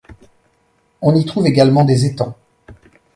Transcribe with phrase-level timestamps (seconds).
[1.03, 2.35] On y trouve également des étangs.